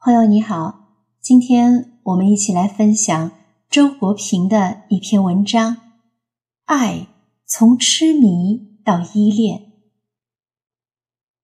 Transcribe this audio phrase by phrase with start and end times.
[0.00, 3.32] 朋友你好，今天我们一起来分享
[3.68, 5.74] 周国平的一篇文章
[6.66, 7.08] 《爱
[7.44, 9.58] 从痴迷到依恋》。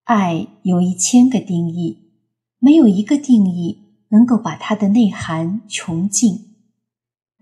[0.05, 2.13] 爱有一千个定义，
[2.61, 6.55] 没有一个定义能够把它的内涵穷尽。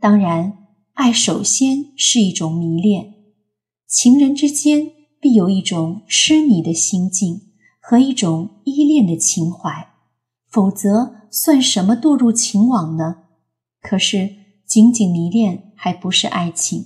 [0.00, 3.12] 当然，爱首先是一种迷恋，
[3.86, 4.90] 情人之间
[5.20, 9.91] 必有一种痴迷的心境和一种依恋的情怀。
[10.52, 13.22] 否则，算什么堕入情网呢？
[13.80, 16.84] 可是，仅仅迷恋还不是爱情。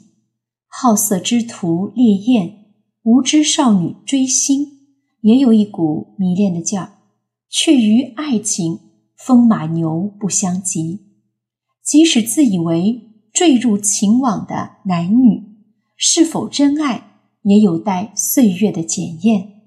[0.68, 2.66] 好色之徒烈焰，
[3.02, 4.68] 无知少女追星，
[5.22, 6.92] 也有一股迷恋的劲儿，
[7.48, 8.78] 却与爱情
[9.16, 11.00] 风马牛不相及。
[11.82, 13.02] 即使自以为
[13.32, 15.42] 坠入情网的男女，
[15.96, 19.62] 是否真爱，也有待岁月的检验。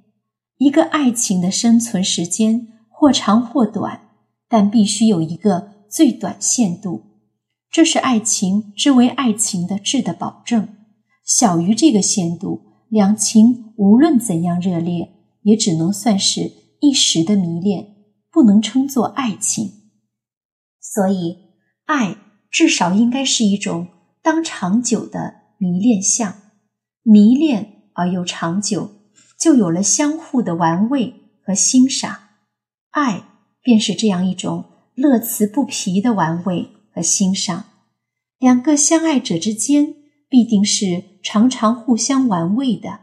[0.57, 2.78] 一个爱情的生存时间。
[2.99, 4.09] 或长或短，
[4.49, 7.03] 但必须有一个最短限度，
[7.71, 10.67] 这是爱情之为爱情的质的保证。
[11.23, 17.95] 小于这个限度，两情无论怎样热烈，也只能算是一时的迷恋，
[18.29, 19.71] 不能称作爱情。
[20.81, 21.37] 所以，
[21.85, 22.17] 爱
[22.51, 23.87] 至少应该是一种
[24.21, 26.35] 当长久的迷恋相，
[27.03, 28.89] 迷恋而又长久，
[29.39, 32.23] 就有了相互的玩味和欣赏。
[32.99, 33.23] 爱
[33.61, 37.65] 便是这样一种乐此不疲的玩味和欣赏。
[38.37, 39.95] 两个相爱者之间
[40.27, 42.99] 必定是常常互相玩味的，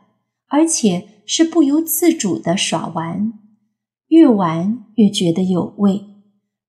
[0.49, 3.33] 而且是不由自主的耍玩，
[4.09, 6.05] 越玩越觉得有味。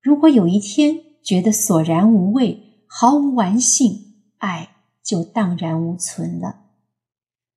[0.00, 4.70] 如果有一天觉得索然无味，毫无玩性，爱
[5.04, 6.60] 就荡然无存了。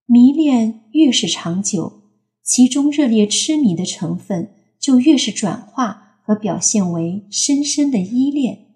[0.05, 2.01] 迷恋越是长久，
[2.43, 4.55] 其中热烈痴迷的成分。
[4.81, 8.73] 就越是转化和表现为深深的依恋，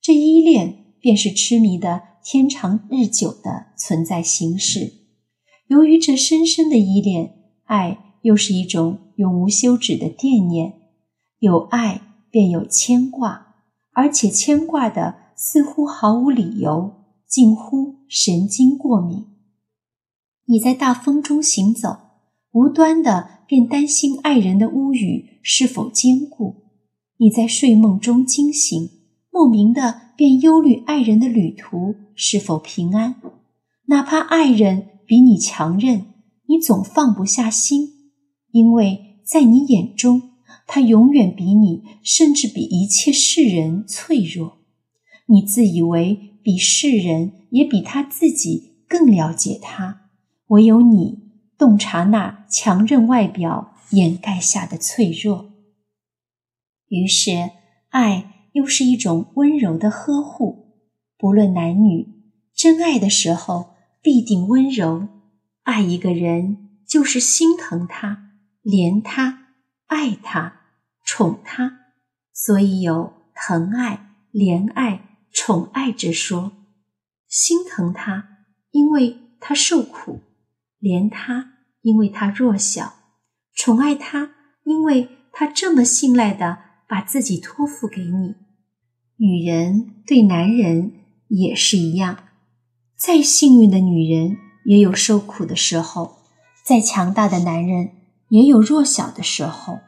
[0.00, 4.92] 这依恋便是痴迷的天长日久的存在形式。
[5.66, 10.74] 由于这深深的依恋，爱又是一种永无休止的惦念。
[11.40, 13.56] 有爱便有牵挂，
[13.92, 16.92] 而且牵挂的似乎毫无理由，
[17.26, 19.26] 近乎神经过敏。
[20.46, 21.96] 你在大风中行走。
[22.52, 26.56] 无端的便担心爱人的屋宇是否坚固，
[27.16, 28.90] 你在睡梦中惊醒，
[29.30, 33.14] 莫名的便忧虑爱人的旅途是否平安。
[33.86, 36.04] 哪怕爱人比你强韧，
[36.48, 37.88] 你总放不下心，
[38.50, 40.32] 因为在你眼中，
[40.66, 44.58] 他永远比你，甚至比一切世人脆弱。
[45.28, 50.10] 你自以为比世人也比他自己更了解他，
[50.48, 51.26] 唯有你。
[51.56, 55.52] 洞察那强韧外表掩盖下的脆弱，
[56.88, 57.50] 于是
[57.90, 60.66] 爱又是一种温柔的呵护。
[61.16, 62.06] 不论男女，
[62.54, 65.08] 真爱的时候必定温柔。
[65.62, 68.32] 爱一个人就是心疼他、
[68.62, 69.48] 怜他、
[69.86, 70.60] 爱他、
[71.04, 71.80] 宠他，
[72.32, 76.52] 所以有疼爱、怜爱、宠爱之说。
[77.26, 78.38] 心疼他，
[78.70, 80.20] 因为他受苦。
[80.80, 82.97] 怜他，因为他弱小；
[83.58, 84.30] 宠爱他，
[84.62, 86.58] 因为他这么信赖的
[86.88, 88.36] 把自己托付给你。
[89.16, 90.92] 女人对男人
[91.26, 92.18] 也是一样，
[92.96, 94.36] 再幸运的女人
[94.66, 96.18] 也有受苦的时候，
[96.64, 97.90] 再强大的男人
[98.28, 99.80] 也有弱小的时候。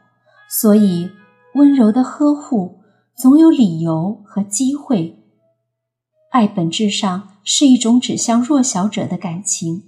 [0.49, 1.09] 所以，
[1.55, 2.81] 温柔的呵护
[3.15, 5.17] 总有理由和机会。
[6.31, 9.83] 爱本质上是一种指向弱小者的感情。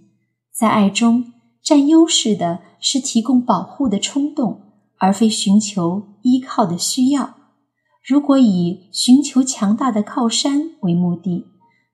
[0.53, 1.32] 在爱中
[1.63, 4.61] 占优势的是提供保护的冲动，
[4.97, 7.35] 而非寻求依靠的需要。
[8.05, 11.45] 如果以寻求强大的靠山为目的，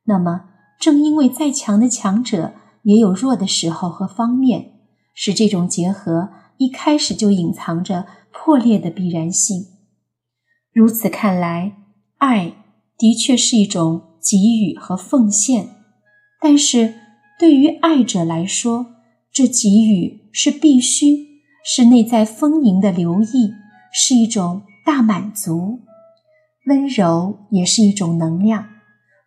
[0.05, 0.45] 那么
[0.79, 4.73] 正因为再强的强者也有弱的时候和方面，
[5.13, 9.65] 使这种结合一开始就隐藏着破裂的必然性。
[10.73, 11.77] 如此看来，
[12.17, 12.55] 爱
[12.97, 15.69] 的确是一种给予和奉献，
[16.41, 16.95] 但是。
[17.39, 18.87] 对于爱者来说，
[19.31, 23.53] 这给予是必须，是内在丰盈的留意，
[23.93, 25.79] 是一种大满足。
[26.65, 28.67] 温柔也是一种能量，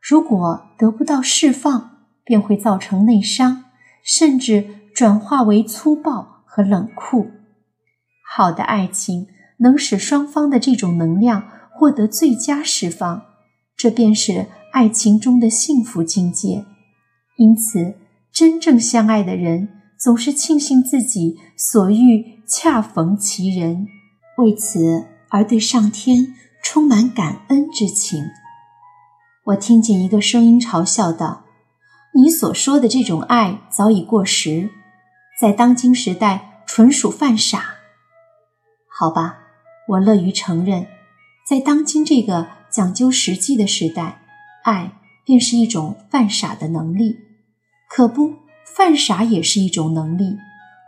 [0.01, 3.65] 如果得不到释放，便会造成内伤，
[4.05, 7.31] 甚至转化为粗暴和冷酷。
[8.29, 9.29] 好的爱情
[9.59, 13.23] 能使双方的这种能量获得最佳释放，
[13.77, 16.65] 这便是爱情中的幸福境界。
[17.37, 17.95] 因此。
[18.35, 19.69] 真正相爱的人
[20.03, 23.87] 总是庆幸自己所遇恰逢其人，
[24.39, 28.25] 为此而对上天充满感恩之情。
[29.45, 31.45] 我听见一个声音嘲笑道
[32.21, 34.71] ：“你所说的这种爱早已过时，
[35.41, 37.77] 在当今时代纯属犯傻。”
[38.91, 39.39] 好吧，
[39.91, 40.89] 我乐于承认，
[41.49, 44.23] 在当今这个讲究实际的时代，
[44.65, 44.95] 爱
[45.25, 47.21] 便是一种犯傻的能力。
[47.89, 48.35] 可不，
[48.77, 50.37] 犯傻也是一种能力。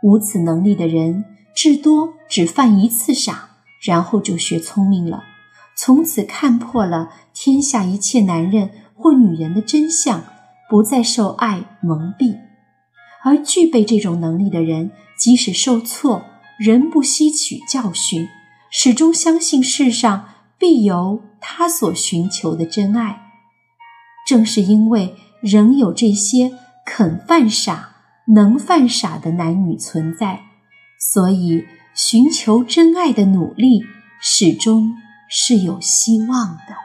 [0.01, 3.49] 无此能力的人，至多只犯一次傻，
[3.81, 5.23] 然后就学聪明了，
[5.75, 10.23] 从此看破了天下一切男人或女人的真相，
[10.69, 12.37] 不再受爱蒙蔽。
[13.23, 16.23] 而具备这种能力的人，即使受挫，
[16.59, 18.27] 仍不吸取教训，
[18.69, 20.29] 始终相信世上
[20.59, 23.21] 必有他所寻求的真爱。
[24.27, 26.51] 正是因为仍有这些
[26.85, 27.95] 肯犯傻。
[28.27, 30.39] 能犯傻的男女存在，
[30.99, 33.85] 所以寻求真爱的努力
[34.19, 34.95] 始终
[35.29, 36.84] 是有希望的。